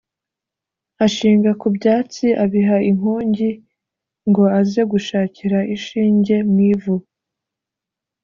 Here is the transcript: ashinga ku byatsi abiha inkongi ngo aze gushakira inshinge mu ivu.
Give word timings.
ashinga 1.05 1.51
ku 1.61 1.67
byatsi 1.75 2.25
abiha 2.43 2.77
inkongi 2.89 3.49
ngo 4.29 4.43
aze 4.59 4.81
gushakira 4.91 5.57
inshinge 5.73 6.35
mu 6.51 6.57
ivu. 6.71 6.95